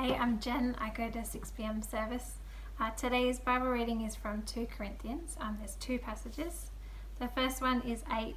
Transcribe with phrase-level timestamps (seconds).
[0.00, 0.76] Hey, I'm Jen.
[0.78, 1.82] I go to 6 p.m.
[1.82, 2.38] service.
[2.80, 5.36] Uh, today's Bible reading is from 2 Corinthians.
[5.38, 6.70] Um, there's two passages.
[7.18, 8.34] The first one is 8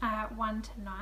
[0.00, 0.94] uh, 1 to 9.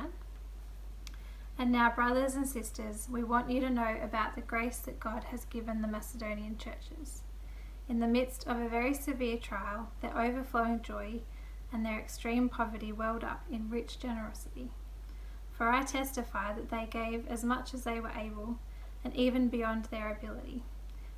[1.59, 5.25] And now, brothers and sisters, we want you to know about the grace that God
[5.25, 7.21] has given the Macedonian churches.
[7.87, 11.19] In the midst of a very severe trial, their overflowing joy
[11.71, 14.71] and their extreme poverty welled up in rich generosity.
[15.51, 18.57] For I testify that they gave as much as they were able,
[19.03, 20.63] and even beyond their ability.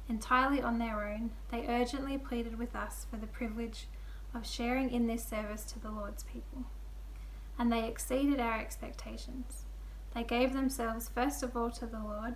[0.10, 3.88] Entirely on their own, they urgently pleaded with us for the privilege
[4.34, 6.66] of sharing in this service to the Lord's people.
[7.58, 9.66] And they exceeded our expectations.
[10.14, 12.36] They gave themselves first of all to the Lord,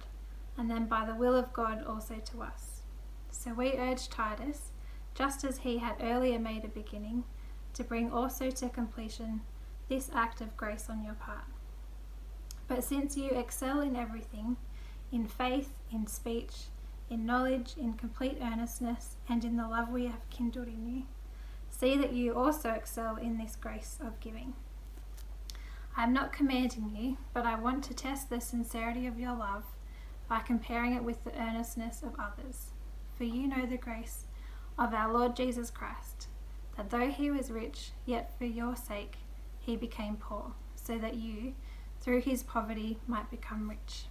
[0.57, 2.81] and then by the will of God also to us.
[3.29, 4.71] So we urge Titus,
[5.13, 7.23] just as he had earlier made a beginning,
[7.73, 9.41] to bring also to completion
[9.89, 11.45] this act of grace on your part.
[12.67, 14.57] But since you excel in everything,
[15.11, 16.65] in faith, in speech,
[17.09, 21.03] in knowledge, in complete earnestness, and in the love we have kindled in you,
[21.69, 24.53] see that you also excel in this grace of giving.
[25.95, 29.63] I am not commanding you, but I want to test the sincerity of your love
[30.27, 32.67] by comparing it with the earnestness of others.
[33.17, 34.25] For you know the grace
[34.77, 36.27] of our Lord Jesus Christ,
[36.75, 39.17] that though he was rich, yet for your sake
[39.59, 41.53] he became poor, so that you,
[41.99, 44.05] through his poverty, might become rich.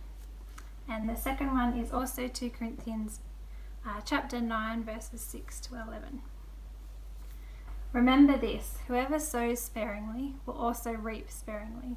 [0.89, 3.20] And the second one is also 2 Corinthians
[3.87, 6.20] uh, chapter 9, verses 6 to 11.
[7.92, 11.97] Remember this whoever sows sparingly will also reap sparingly,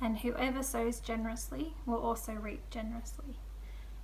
[0.00, 3.36] and whoever sows generously will also reap generously.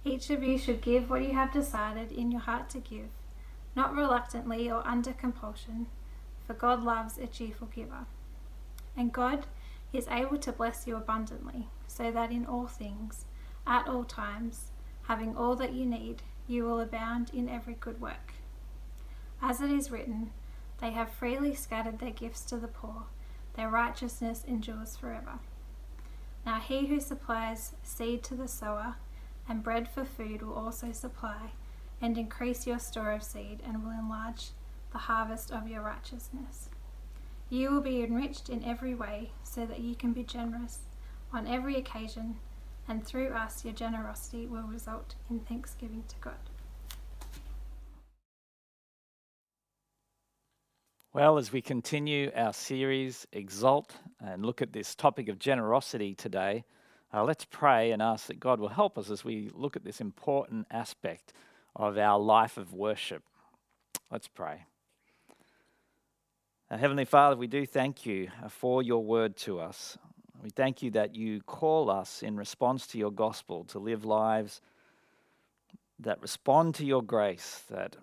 [0.05, 3.09] Each of you should give what you have decided in your heart to give,
[3.75, 5.89] not reluctantly or under compulsion,
[6.47, 8.07] for God loves a cheerful giver.
[8.97, 9.47] And God
[9.93, 13.25] is able to bless you abundantly, so that in all things,
[13.67, 14.71] at all times,
[15.05, 18.35] having all that you need, you will abound in every good work.
[19.43, 20.31] As it is written,
[20.81, 23.05] they have freely scattered their gifts to the poor.
[23.55, 25.39] Their righteousness endures forever.
[26.45, 28.97] Now he who supplies seed to the sower
[29.49, 31.53] and bread for food will also supply
[32.01, 34.51] and increase your store of seed and will enlarge
[34.93, 36.69] the harvest of your righteousness.
[37.49, 40.81] You will be enriched in every way so that you can be generous
[41.33, 42.37] on every occasion,
[42.89, 46.35] and through us your generosity will result in thanksgiving to God.
[51.13, 56.65] Well, as we continue our series, Exalt, and look at this topic of generosity today,
[57.15, 60.03] uh, let's pray and ask that God will help us as we look at this
[60.03, 61.33] important aspect
[61.75, 63.23] of our life of worship.
[64.11, 64.67] Let's pray.
[66.69, 69.97] Heavenly Father, we do thank you for your word to us.
[70.47, 74.61] We thank you that you call us in response to your gospel to live lives
[75.99, 77.97] that respond to your grace, that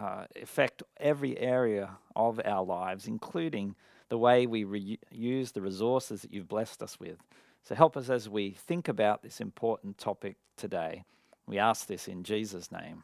[0.00, 3.74] uh, affect every area of our lives, including
[4.10, 7.18] the way we re- use the resources that you've blessed us with.
[7.64, 11.02] So help us as we think about this important topic today.
[11.48, 13.02] We ask this in Jesus' name.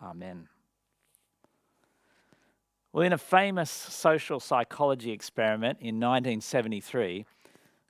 [0.00, 0.46] Amen.
[2.92, 7.26] Well, in a famous social psychology experiment in 1973,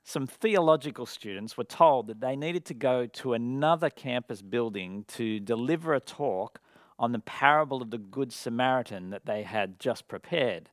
[0.07, 5.39] some theological students were told that they needed to go to another campus building to
[5.39, 6.61] deliver a talk
[6.99, 10.69] on the parable of the Good Samaritan that they had just prepared.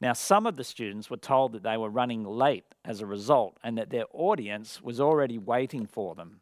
[0.00, 3.58] Now, some of the students were told that they were running late as a result
[3.62, 6.40] and that their audience was already waiting for them.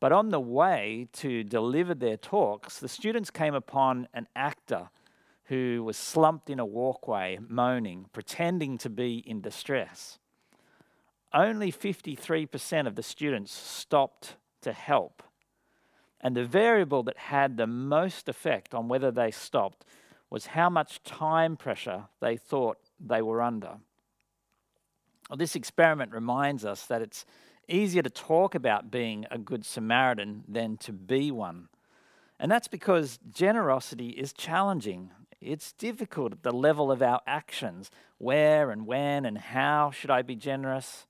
[0.00, 4.90] But on the way to deliver their talks, the students came upon an actor
[5.44, 10.18] who was slumped in a walkway, moaning, pretending to be in distress.
[11.32, 15.22] Only 53% of the students stopped to help
[16.20, 19.84] and the variable that had the most effect on whether they stopped
[20.28, 23.78] was how much time pressure they thought they were under.
[25.28, 27.24] Well, this experiment reminds us that it's
[27.68, 31.68] easier to talk about being a good Samaritan than to be one.
[32.38, 35.10] And that's because generosity is challenging.
[35.40, 37.90] It's difficult at the level of our actions.
[38.18, 41.06] Where and when and how should I be generous?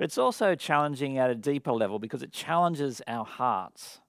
[0.00, 4.00] But it's also challenging at a deeper level because it challenges our hearts.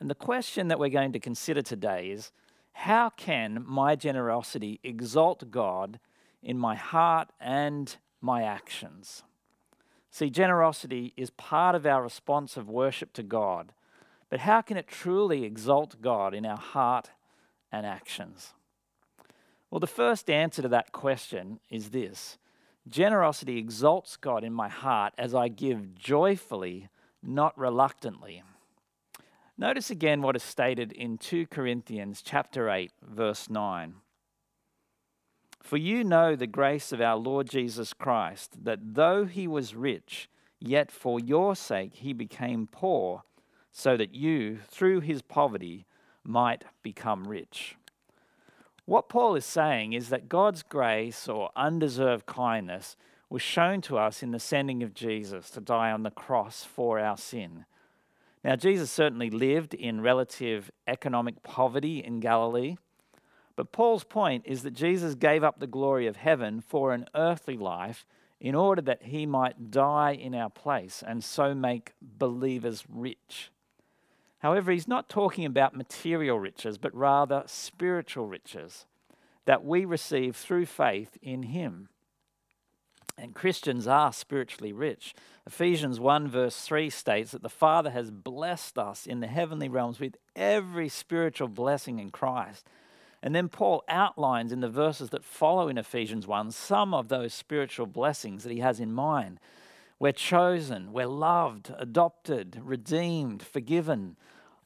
[0.00, 2.32] And the question that we're going to consider today is
[2.72, 6.00] how can my generosity exalt God
[6.42, 9.24] in my heart and my actions?
[10.10, 13.74] See, generosity is part of our response of worship to God,
[14.30, 17.10] but how can it truly exalt God in our heart
[17.70, 18.54] and actions?
[19.70, 22.38] Well, the first answer to that question is this
[22.88, 26.88] generosity exalts God in my heart as I give joyfully,
[27.22, 28.42] not reluctantly.
[29.56, 33.94] Notice again what is stated in 2 Corinthians chapter 8 verse 9.
[35.62, 40.28] For you know the grace of our Lord Jesus Christ that though he was rich
[40.60, 43.22] yet for your sake he became poor
[43.72, 45.86] so that you through his poverty
[46.24, 47.77] might become rich.
[48.88, 52.96] What Paul is saying is that God's grace or undeserved kindness
[53.28, 56.98] was shown to us in the sending of Jesus to die on the cross for
[56.98, 57.66] our sin.
[58.42, 62.76] Now, Jesus certainly lived in relative economic poverty in Galilee,
[63.56, 67.58] but Paul's point is that Jesus gave up the glory of heaven for an earthly
[67.58, 68.06] life
[68.40, 73.50] in order that he might die in our place and so make believers rich.
[74.38, 78.86] However, he's not talking about material riches, but rather spiritual riches
[79.46, 81.88] that we receive through faith in him.
[83.16, 85.12] And Christians are spiritually rich.
[85.44, 89.98] Ephesians 1, verse 3 states that the Father has blessed us in the heavenly realms
[89.98, 92.64] with every spiritual blessing in Christ.
[93.20, 97.34] And then Paul outlines in the verses that follow in Ephesians 1 some of those
[97.34, 99.40] spiritual blessings that he has in mind.
[99.98, 104.16] We're chosen, we're loved, adopted, redeemed, forgiven.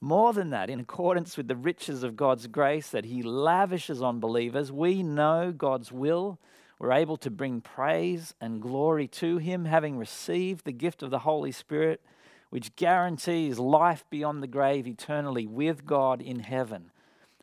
[0.00, 4.20] More than that, in accordance with the riches of God's grace that he lavishes on
[4.20, 6.38] believers, we know God's will
[6.82, 11.20] we're able to bring praise and glory to Him, having received the gift of the
[11.20, 12.00] Holy Spirit,
[12.50, 16.90] which guarantees life beyond the grave eternally with God in heaven.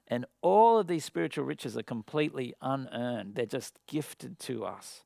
[0.10, 5.06] And all of these spiritual riches are completely unearned, they're just gifted to us.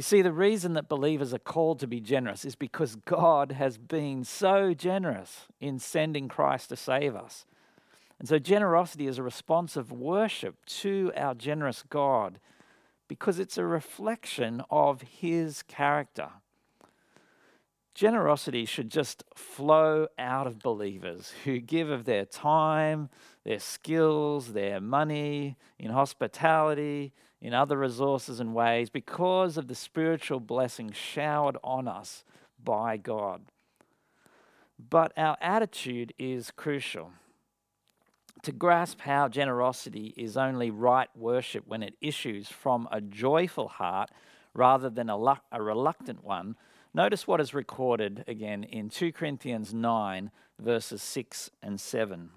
[0.00, 3.76] You see, the reason that believers are called to be generous is because God has
[3.76, 7.44] been so generous in sending Christ to save us.
[8.18, 12.40] And so, generosity is a response of worship to our generous God
[13.08, 16.30] because it's a reflection of his character.
[17.94, 23.10] Generosity should just flow out of believers who give of their time,
[23.44, 30.40] their skills, their money, in hospitality, in other resources and ways, because of the spiritual
[30.40, 32.24] blessing showered on us
[32.62, 33.42] by God.
[34.78, 37.12] But our attitude is crucial
[38.42, 44.10] to grasp how generosity is only right worship when it issues from a joyful heart
[44.54, 45.16] rather than a,
[45.52, 46.56] a, reluctant one,
[46.94, 52.30] notice what is recorded again in 2 Corinthians 9, verses 6 and 7.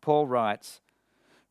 [0.00, 0.80] Paul writes,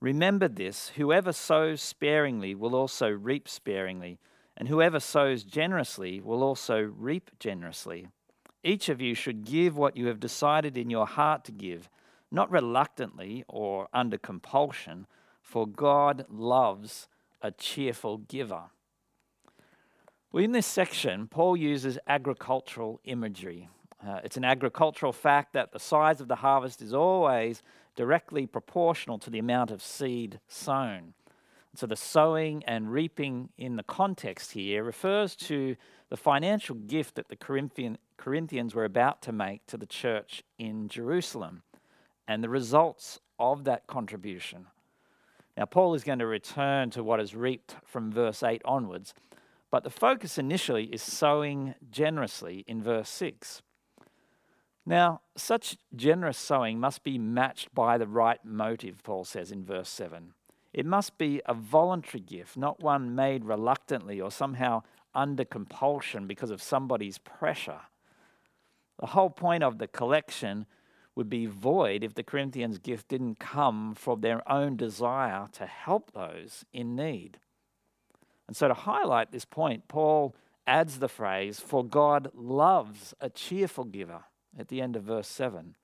[0.02, 4.20] Remember this whoever sows sparingly will also reap sparingly,
[4.56, 8.08] and whoever sows generously will also reap generously.
[8.64, 11.90] Each of you should give what you have decided in your heart to give
[12.32, 15.08] not reluctantly or under compulsion,
[15.42, 17.08] for God loves
[17.42, 18.66] a cheerful giver.
[20.32, 23.70] Well, in this section, Paul uses agricultural imagery.
[24.06, 27.64] Uh, it's an agricultural fact that the size of the harvest is always
[28.00, 31.14] directly proportional to the amount of seed sown.
[31.76, 35.76] So the sowing and reaping in the context here refers to
[36.08, 40.88] the financial gift that the Corinthian, Corinthians were about to make to the church in
[40.88, 41.64] Jerusalem
[42.26, 44.68] and the results of that contribution.
[45.58, 49.14] Now, Paul is going to return to what is reaped from verse 8 onwards,
[49.70, 53.62] but the focus initially is sowing generously in verse 6.
[54.90, 59.88] Now, such generous sowing must be matched by the right motive, Paul says in verse
[59.88, 60.34] 7.
[60.74, 64.82] It must be a voluntary gift, not one made reluctantly or somehow
[65.14, 67.82] under compulsion because of somebody's pressure.
[69.00, 70.66] The whole point of the collection
[71.14, 76.14] would be void if the Corinthians' gift didn't come from their own desire to help
[76.14, 77.38] those in need.
[78.48, 83.84] And so, to highlight this point, Paul adds the phrase, For God loves a cheerful
[83.84, 84.24] giver,
[84.58, 85.76] at the end of verse 7.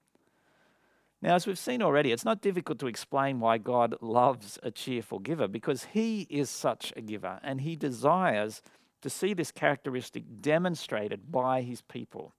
[1.22, 5.19] Now, as we've seen already, it's not difficult to explain why God loves a cheerful
[5.19, 8.62] giver because he is such a giver and he desires
[9.01, 12.34] to see this characteristic demonstrated by his people.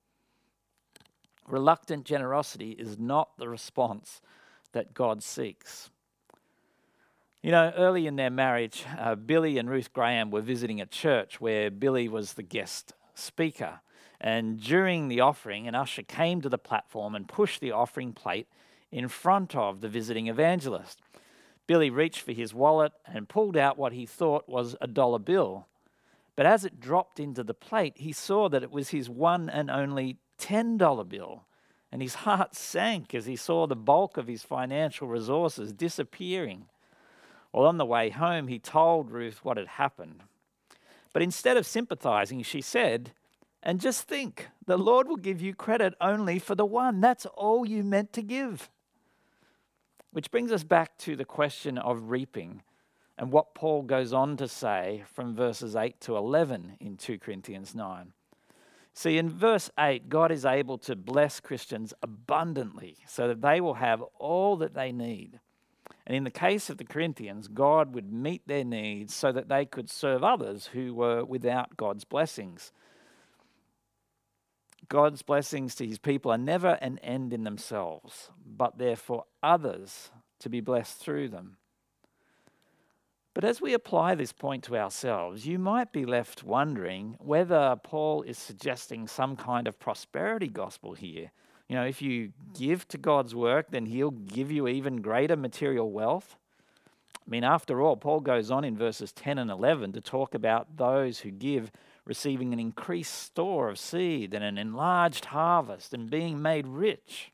[1.49, 4.21] Reluctant generosity is not the response
[4.73, 5.90] that God seeks.
[7.42, 11.40] You know, early in their marriage, uh, Billy and Ruth Graham were visiting a church
[11.40, 13.80] where Billy was the guest speaker.
[14.20, 18.49] And during the offering, an usher came to the platform and pushed the offering plate
[18.90, 21.00] in front of the visiting evangelist.
[21.66, 25.66] Billy reached for his wallet and pulled out what he thought was a dollar bill.
[26.37, 29.70] But as it dropped into the plate, he saw that it was his one and
[29.70, 31.44] only $10 bill.
[31.90, 36.66] And his heart sank as he saw the bulk of his financial resources disappearing.
[37.52, 40.23] Well, on the way home, he told Ruth what had happened.
[41.12, 43.12] But instead of sympathizing, she said,
[43.66, 47.00] And just think the Lord will give you credit only for the one.
[47.00, 48.70] That's all you meant to give.
[50.12, 52.62] Which brings us back to the question of reaping
[53.18, 57.75] and what Paul goes on to say from verses 8 to 11 in 2 Corinthians
[57.75, 58.12] 9.
[58.94, 63.75] See, in verse 8, God is able to bless Christians abundantly so that they will
[63.75, 65.40] have all that they need.
[66.06, 69.66] And in the case of the Corinthians, God would meet their needs so that they
[69.66, 72.70] could serve others who were without God's blessings.
[74.88, 80.11] God's blessings to his people are never an end in themselves, but they're for others
[80.40, 81.57] to be blessed through them.
[83.35, 88.23] But as we apply this point to ourselves, you might be left wondering whether Paul
[88.23, 91.31] is suggesting some kind of prosperity gospel here.
[91.69, 95.90] You know, if you give to God's work, then he'll give you even greater material
[95.90, 96.37] wealth.
[97.14, 100.76] I mean, after all, Paul goes on in verses 10 and 11 to talk about
[100.76, 101.73] those who give
[102.06, 107.32] receiving an increased store of seed and an enlarged harvest and being made rich.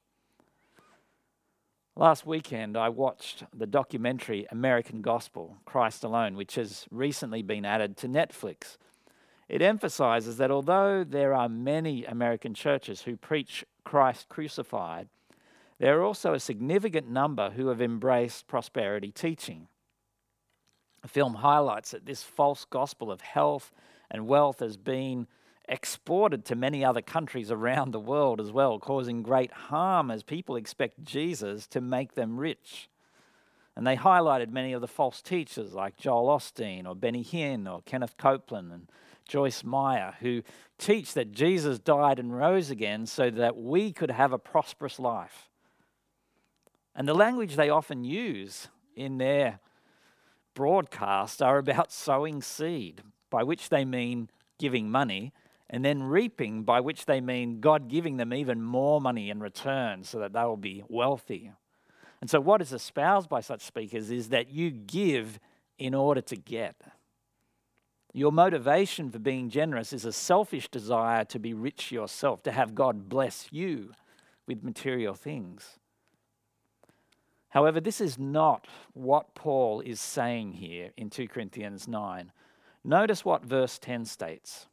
[1.94, 7.98] Last weekend, I watched the documentary American Gospel Christ Alone, which has recently been added
[7.98, 8.78] to Netflix.
[9.46, 15.08] It emphasizes that although there are many American churches who preach Christ crucified,
[15.78, 19.68] there are also a significant number who have embraced prosperity teaching.
[21.02, 23.70] The film highlights that this false gospel of health
[24.12, 25.26] and wealth has been
[25.68, 30.54] exported to many other countries around the world as well, causing great harm as people
[30.54, 32.88] expect Jesus to make them rich.
[33.74, 37.80] And they highlighted many of the false teachers like Joel Osteen or Benny Hinn or
[37.82, 38.90] Kenneth Copeland and
[39.26, 40.42] Joyce Meyer, who
[40.76, 45.48] teach that Jesus died and rose again so that we could have a prosperous life.
[46.94, 49.60] And the language they often use in their
[50.54, 53.02] broadcast are about sowing seed,
[53.32, 55.32] by which they mean giving money,
[55.68, 60.04] and then reaping, by which they mean God giving them even more money in return
[60.04, 61.50] so that they will be wealthy.
[62.20, 65.40] And so, what is espoused by such speakers is that you give
[65.78, 66.76] in order to get.
[68.12, 72.74] Your motivation for being generous is a selfish desire to be rich yourself, to have
[72.74, 73.92] God bless you
[74.46, 75.78] with material things.
[77.48, 82.32] However, this is not what Paul is saying here in 2 Corinthians 9.
[82.84, 84.66] Notice what verse 10 states.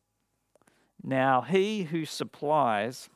[1.03, 3.09] Now, he who supplies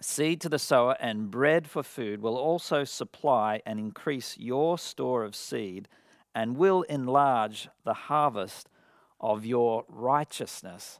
[0.00, 5.24] seed to the sower and bread for food will also supply and increase your store
[5.24, 5.88] of seed
[6.34, 8.68] and will enlarge the harvest
[9.20, 10.98] of your righteousness.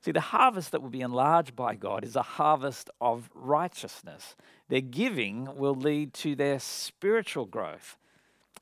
[0.00, 4.36] See, the harvest that will be enlarged by God is a harvest of righteousness.
[4.68, 7.96] Their giving will lead to their spiritual growth.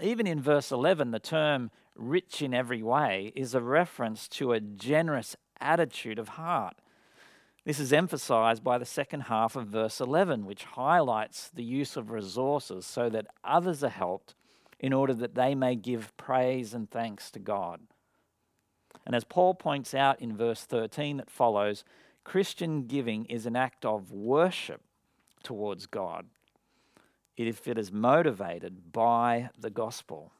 [0.00, 4.60] Even in verse 11, the term rich in every way is a reference to a
[4.60, 6.76] generous attitude of heart.
[7.64, 12.10] This is emphasized by the second half of verse 11, which highlights the use of
[12.10, 14.34] resources so that others are helped
[14.78, 17.80] in order that they may give praise and thanks to God.
[19.04, 21.84] And as Paul points out in verse 13 that follows,
[22.24, 24.82] Christian giving is an act of worship
[25.42, 26.26] towards God
[27.36, 30.32] if it is motivated by the gospel.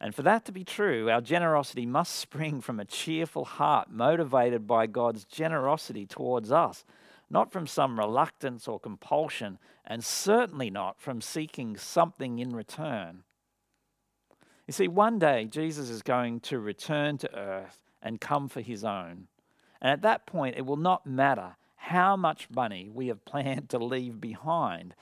[0.00, 4.66] And for that to be true, our generosity must spring from a cheerful heart motivated
[4.66, 6.84] by God's generosity towards us,
[7.28, 13.24] not from some reluctance or compulsion, and certainly not from seeking something in return.
[14.68, 18.84] You see, one day Jesus is going to return to earth and come for his
[18.84, 19.26] own.
[19.80, 23.78] And at that point, it will not matter how much money we have planned to
[23.78, 24.94] leave behind,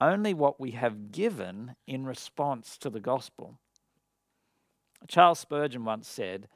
[0.00, 3.58] only what we have given in response to the gospel.
[5.08, 6.48] Charles Spurgeon once said,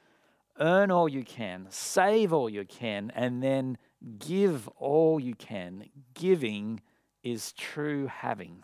[0.59, 3.77] Earn all you can, save all you can, and then
[4.19, 5.89] give all you can.
[6.13, 6.81] Giving
[7.23, 8.63] is true having.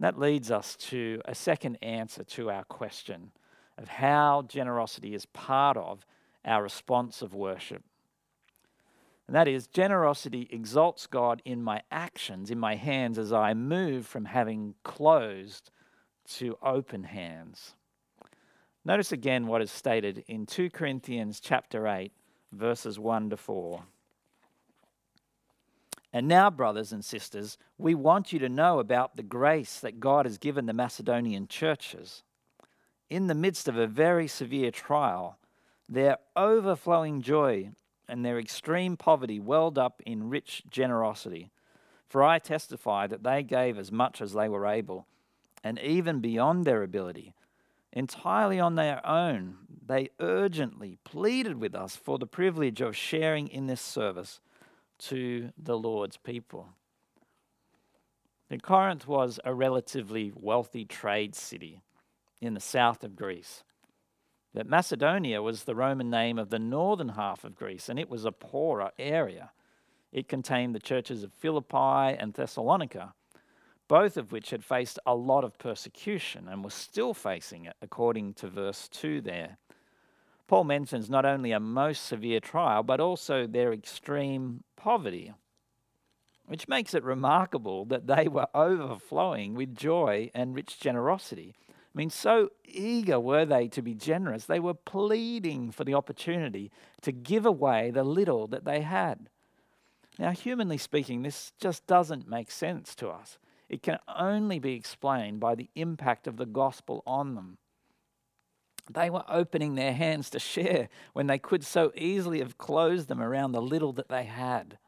[0.00, 3.32] That leads us to a second answer to our question
[3.78, 6.06] of how generosity is part of
[6.44, 7.82] our response of worship.
[9.26, 14.06] And that is, generosity exalts God in my actions, in my hands, as I move
[14.06, 15.70] from having closed
[16.26, 17.74] to open hands.
[18.84, 22.12] Notice again what is stated in 2 Corinthians chapter 8
[22.52, 23.82] verses 1 to 4.
[26.12, 30.24] And now, brothers and sisters, we want you to know about the grace that God
[30.24, 32.22] has given the Macedonian churches.
[33.10, 35.36] In the midst of a very severe trial,
[35.88, 37.70] their overflowing joy
[38.08, 41.50] and their extreme poverty welled up in rich generosity.
[42.08, 45.06] For I testify that they gave as much as they were able
[45.66, 47.34] and even beyond their ability,
[47.92, 49.56] entirely on their own.
[49.84, 54.40] they urgently pleaded with us for the privilege of sharing in this service
[54.98, 56.68] to the Lord's people.
[58.62, 61.82] Corinth was a relatively wealthy trade city
[62.40, 63.64] in the south of Greece.
[64.54, 68.24] But Macedonia was the Roman name of the northern half of Greece, and it was
[68.24, 69.50] a poorer area.
[70.12, 73.14] It contained the churches of Philippi and Thessalonica,
[73.88, 78.34] both of which had faced a lot of persecution and were still facing it, according
[78.34, 79.58] to verse 2 there.
[80.46, 85.32] Paul mentions not only a most severe trial, but also their extreme poverty,
[86.46, 91.54] which makes it remarkable that they were overflowing with joy and rich generosity.
[91.68, 96.70] I mean, so eager were they to be generous, they were pleading for the opportunity
[97.02, 99.28] to give away the little that they had.
[100.18, 103.38] Now, humanly speaking, this just doesn't make sense to us.
[103.68, 107.58] It can only be explained by the impact of the gospel on them.
[108.88, 113.20] They were opening their hands to share when they could so easily have closed them
[113.20, 114.78] around the little that they had.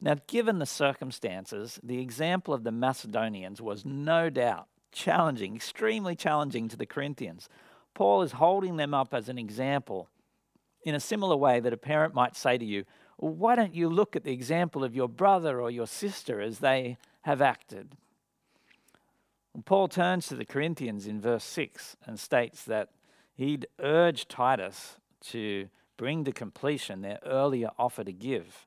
[0.00, 6.68] Now, given the circumstances, the example of the Macedonians was no doubt challenging, extremely challenging
[6.68, 7.48] to the Corinthians.
[7.94, 10.08] Paul is holding them up as an example
[10.84, 12.84] in a similar way that a parent might say to you,
[13.18, 16.58] well, Why don't you look at the example of your brother or your sister as
[16.58, 17.96] they have acted?
[19.64, 22.88] Paul turns to the Corinthians in verse 6 and states that
[23.34, 28.66] he'd urged Titus to bring to completion their earlier offer to give.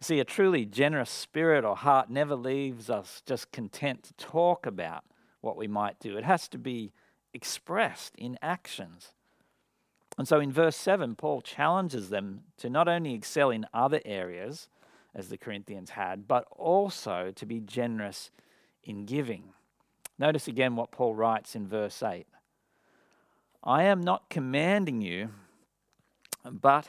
[0.00, 5.04] See, a truly generous spirit or heart never leaves us just content to talk about
[5.40, 6.16] what we might do.
[6.16, 6.92] It has to be
[7.34, 9.12] expressed in actions.
[10.16, 14.68] And so in verse 7, Paul challenges them to not only excel in other areas,
[15.18, 18.30] as the Corinthians had, but also to be generous
[18.84, 19.52] in giving.
[20.18, 22.26] Notice again what Paul writes in verse 8
[23.64, 25.30] I am not commanding you,
[26.48, 26.88] but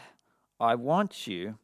[0.60, 1.58] I want you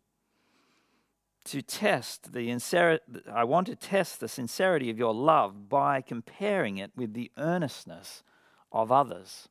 [1.46, 3.04] to test the sincerity.
[3.32, 8.24] I want to test the sincerity of your love by comparing it with the earnestness
[8.72, 9.48] of others.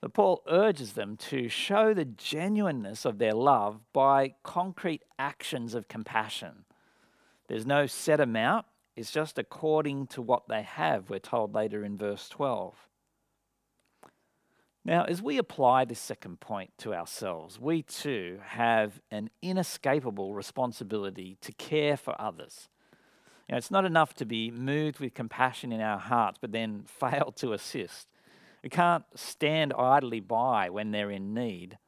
[0.00, 5.88] But Paul urges them to show the genuineness of their love by concrete actions of
[5.88, 6.64] compassion.
[7.48, 11.96] There's no set amount, it's just according to what they have, we're told later in
[11.96, 12.74] verse 12.
[14.84, 21.36] Now, as we apply this second point to ourselves, we too have an inescapable responsibility
[21.42, 22.68] to care for others.
[23.48, 26.84] You know, it's not enough to be moved with compassion in our hearts, but then
[26.86, 28.06] fail to assist.
[28.62, 31.78] We can't stand idly by when they're in need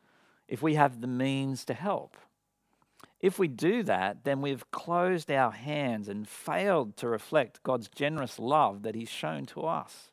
[0.49, 2.17] if we have the means to help.
[3.21, 8.39] If we do that, then we've closed our hands and failed to reflect God's generous
[8.39, 10.11] love that He's shown to us.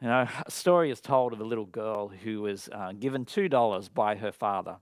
[0.00, 3.94] You know, a story is told of a little girl who was uh, given $2
[3.94, 4.76] by her father.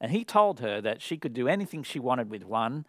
[0.00, 2.84] And he told her that she could do anything she wanted with one,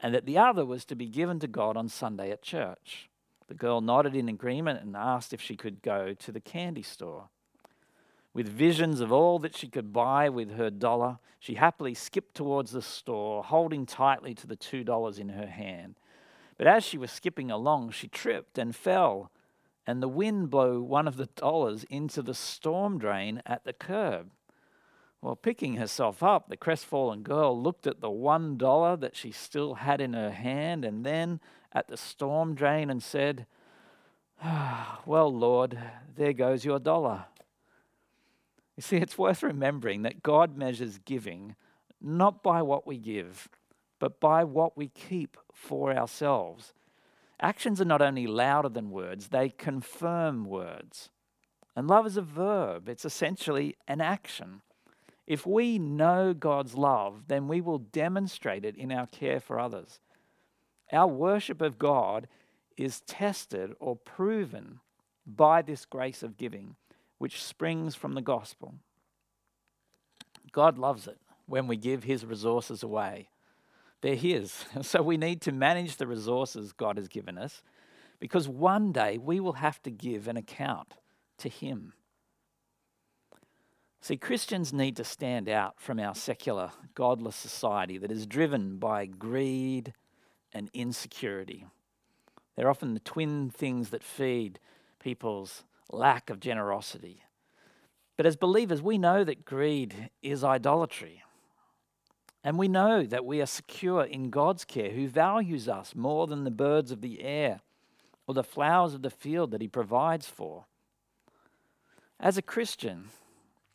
[0.00, 3.07] and that the other was to be given to God on Sunday at church.
[3.48, 7.28] The girl nodded in agreement and asked if she could go to the candy store.
[8.34, 12.72] With visions of all that she could buy with her dollar, she happily skipped towards
[12.72, 15.96] the store, holding tightly to the $2 in her hand.
[16.56, 19.30] But as she was skipping along, she tripped and fell
[19.88, 24.30] and the wind blew one of the dollars into the storm drain at the curb.
[25.20, 29.74] Well, picking herself up, the crestfallen girl looked at the one dollar that she still
[29.74, 31.40] had in her hand and then
[31.72, 33.46] at the storm drain and said,
[34.42, 35.78] ah, Well, Lord,
[36.14, 37.24] there goes your dollar.
[38.76, 41.56] You see, it's worth remembering that God measures giving
[42.00, 43.48] not by what we give,
[43.98, 46.72] but by what we keep for ourselves.
[47.40, 51.10] Actions are not only louder than words, they confirm words.
[51.74, 54.62] And love is a verb, it's essentially an action.
[55.28, 60.00] If we know God's love, then we will demonstrate it in our care for others.
[60.90, 62.28] Our worship of God
[62.78, 64.80] is tested or proven
[65.26, 66.76] by this grace of giving,
[67.18, 68.74] which springs from the gospel.
[70.50, 73.28] God loves it when we give his resources away.
[74.00, 74.64] They're His.
[74.82, 77.62] So we need to manage the resources God has given us
[78.18, 80.94] because one day we will have to give an account
[81.38, 81.92] to Him.
[84.00, 89.06] See, Christians need to stand out from our secular, godless society that is driven by
[89.06, 89.92] greed
[90.52, 91.66] and insecurity.
[92.56, 94.60] They're often the twin things that feed
[94.98, 97.22] people's lack of generosity.
[98.16, 101.22] But as believers, we know that greed is idolatry.
[102.44, 106.44] And we know that we are secure in God's care, who values us more than
[106.44, 107.60] the birds of the air
[108.26, 110.66] or the flowers of the field that He provides for.
[112.20, 113.06] As a Christian,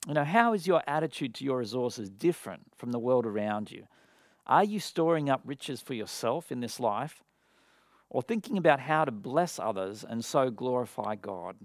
[0.07, 3.87] you know, how is your attitude to your resources different from the world around you?
[4.45, 7.23] Are you storing up riches for yourself in this life
[8.09, 11.55] or thinking about how to bless others and so glorify God?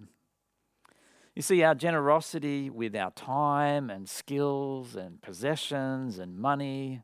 [1.35, 7.03] You see, our generosity with our time and skills and possessions and money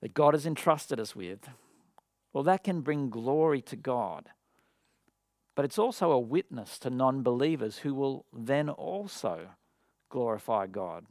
[0.00, 1.48] that God has entrusted us with,
[2.32, 4.28] well, that can bring glory to God.
[5.54, 9.50] But it's also a witness to non believers who will then also
[10.14, 11.06] glorify God.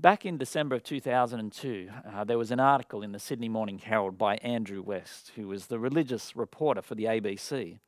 [0.00, 4.16] Back in December of 2002, uh, there was an article in the Sydney Morning Herald
[4.16, 7.78] by Andrew West, who was the religious reporter for the ABC.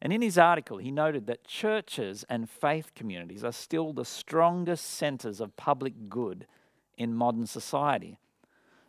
[0.00, 4.88] And in his article, he noted that churches and faith communities are still the strongest
[4.88, 6.46] centres of public good
[6.96, 8.16] in modern society.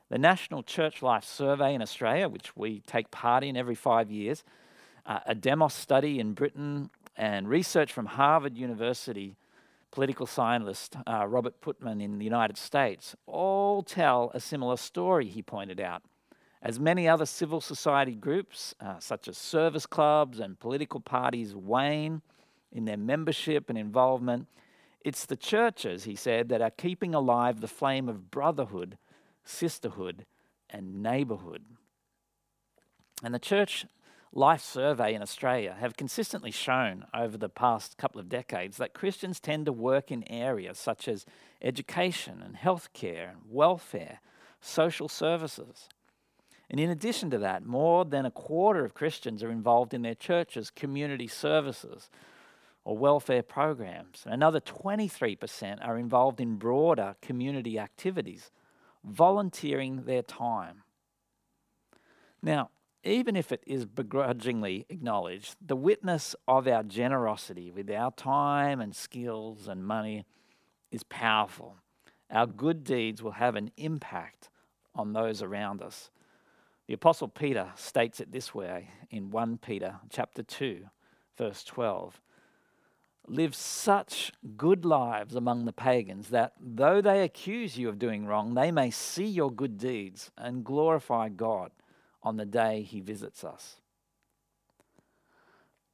[0.09, 4.43] The National Church Life Survey in Australia, which we take part in every five years,
[5.07, 9.35] uh, a Demos study in Britain, and research from Harvard University
[9.91, 15.41] political scientist uh, Robert Putnam in the United States all tell a similar story, he
[15.41, 16.01] pointed out.
[16.61, 22.21] As many other civil society groups, uh, such as service clubs and political parties, wane
[22.71, 24.47] in their membership and involvement,
[25.03, 28.97] it's the churches, he said, that are keeping alive the flame of brotherhood,
[29.43, 30.25] sisterhood,
[30.69, 31.63] and neighborhood.
[33.23, 33.85] And the church
[34.33, 39.41] Life Survey in Australia have consistently shown over the past couple of decades that Christians
[39.41, 41.25] tend to work in areas such as
[41.61, 44.19] education and healthcare, and welfare,
[44.61, 45.89] social services.
[46.69, 50.15] And in addition to that, more than a quarter of Christians are involved in their
[50.15, 52.09] churches' community services
[52.85, 54.21] or welfare programs.
[54.23, 58.49] And Another 23% are involved in broader community activities,
[59.03, 60.83] volunteering their time.
[62.41, 62.69] Now,
[63.03, 68.95] even if it is begrudgingly acknowledged, the witness of our generosity with our time and
[68.95, 70.25] skills and money
[70.91, 71.77] is powerful.
[72.29, 74.49] Our good deeds will have an impact
[74.93, 76.11] on those around us.
[76.87, 80.85] The apostle Peter states it this way in 1 Peter chapter 2
[81.37, 82.21] verse 12.
[83.27, 88.53] Live such good lives among the pagans that though they accuse you of doing wrong,
[88.53, 91.71] they may see your good deeds and glorify God
[92.23, 93.77] on the day he visits us.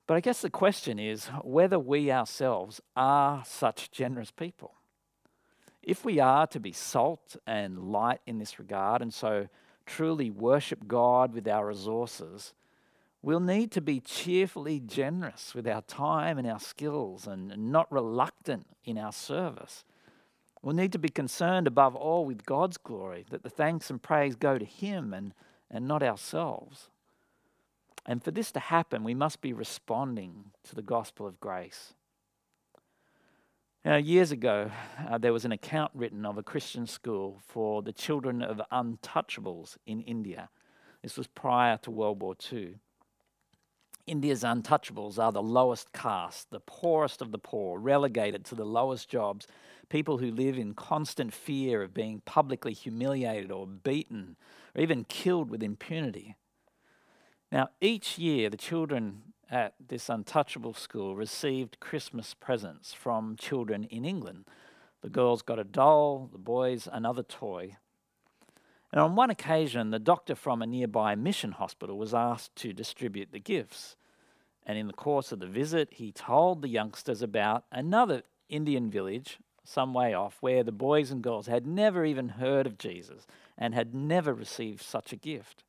[0.07, 4.73] But I guess the question is whether we ourselves are such generous people.
[5.83, 9.47] If we are to be salt and light in this regard, and so
[9.85, 12.53] truly worship God with our resources,
[13.21, 18.67] we'll need to be cheerfully generous with our time and our skills and not reluctant
[18.85, 19.83] in our service.
[20.61, 24.35] We'll need to be concerned above all with God's glory, that the thanks and praise
[24.35, 25.33] go to Him and
[25.69, 26.89] and not ourselves.
[28.05, 31.93] And for this to happen, we must be responding to the gospel of grace.
[33.83, 34.71] Now, years ago,
[35.09, 39.77] uh, there was an account written of a Christian school for the children of untouchables
[39.85, 40.49] in India.
[41.01, 42.75] This was prior to World War II.
[44.05, 49.09] India's untouchables are the lowest caste, the poorest of the poor, relegated to the lowest
[49.09, 49.47] jobs,
[49.89, 54.35] people who live in constant fear of being publicly humiliated or beaten
[54.75, 56.35] or even killed with impunity.
[57.51, 64.03] Now, each year, the children at this untouchable school received Christmas presents from children in
[64.03, 64.45] England.
[65.01, 67.77] The girls got a doll, the boys another toy.
[68.91, 73.31] And on one occasion, the doctor from a nearby mission hospital was asked to distribute
[73.31, 73.95] the gifts.
[74.65, 79.39] And in the course of the visit, he told the youngsters about another Indian village
[79.67, 83.27] some way off where the boys and girls had never even heard of Jesus
[83.57, 85.63] and had never received such a gift.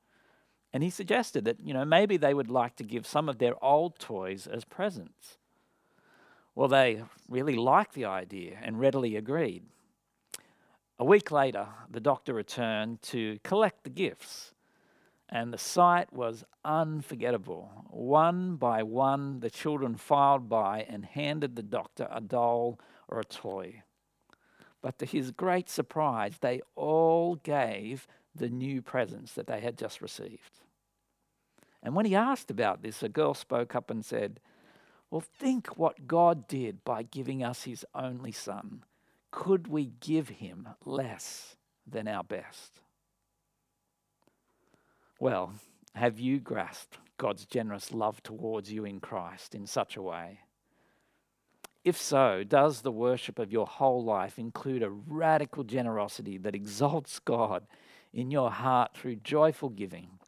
[0.72, 3.62] And he suggested that, you know, maybe they would like to give some of their
[3.64, 5.38] old toys as presents.
[6.54, 9.64] Well, they really liked the idea and readily agreed.
[10.98, 14.52] A week later, the doctor returned to collect the gifts,
[15.28, 17.70] and the sight was unforgettable.
[17.90, 23.24] One by one, the children filed by and handed the doctor a doll or a
[23.24, 23.82] toy.
[24.82, 30.00] But to his great surprise, they all gave the new presents that they had just
[30.00, 30.60] received.
[31.82, 34.40] And when he asked about this, a girl spoke up and said,
[35.10, 38.84] Well, think what God did by giving us his only son.
[39.30, 42.80] Could we give him less than our best?
[45.20, 45.54] Well,
[45.94, 50.40] have you grasped God's generous love towards you in Christ in such a way?
[51.84, 57.18] If so, does the worship of your whole life include a radical generosity that exalts
[57.18, 57.66] God
[58.12, 60.18] in your heart through joyful giving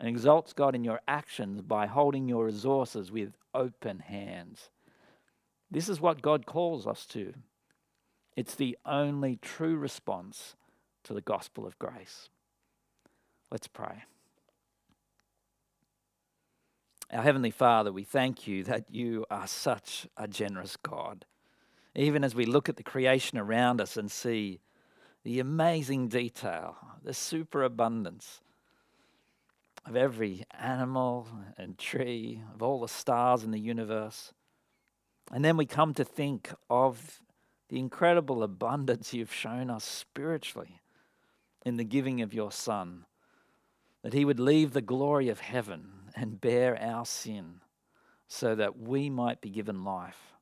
[0.00, 4.70] and exalts God in your actions by holding your resources with open hands?
[5.70, 7.34] This is what God calls us to.
[8.36, 10.56] It's the only true response
[11.04, 12.28] to the gospel of grace.
[13.50, 14.04] Let's pray.
[17.12, 21.24] Our Heavenly Father, we thank you that you are such a generous God.
[21.94, 24.58] Even as we look at the creation around us and see
[25.22, 28.40] the amazing detail, the superabundance
[29.84, 34.32] of every animal and tree, of all the stars in the universe.
[35.30, 37.20] And then we come to think of
[37.68, 40.80] the incredible abundance you've shown us spiritually
[41.64, 43.04] in the giving of your Son,
[44.02, 47.60] that he would leave the glory of heaven and bear our sin
[48.26, 50.32] so that we might be given life,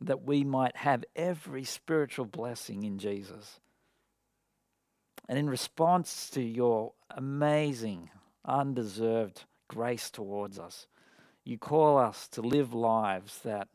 [0.00, 3.60] that we might have every spiritual blessing in Jesus.
[5.28, 8.10] And in response to your amazing,
[8.44, 10.86] undeserved grace towards us,
[11.44, 13.68] you call us to live lives that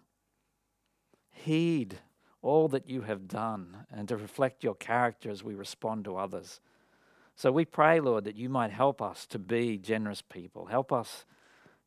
[1.32, 2.00] heed
[2.42, 6.62] all that you have done and to reflect your character as we respond to others.
[7.40, 10.66] So we pray, Lord, that you might help us to be generous people.
[10.66, 11.24] Help us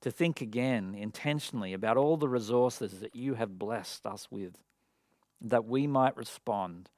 [0.00, 4.56] to think again intentionally about all the resources that you have blessed us with,
[5.42, 6.88] that we might respond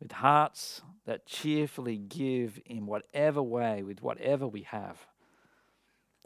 [0.00, 5.06] with hearts that cheerfully give in whatever way, with whatever we have,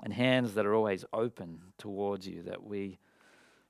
[0.02, 2.98] and hands that are always open towards you, that we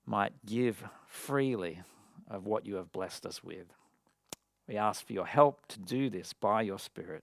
[0.07, 1.83] might give freely
[2.27, 3.67] of what you have blessed us with.
[4.67, 7.23] We ask for your help to do this by your Spirit.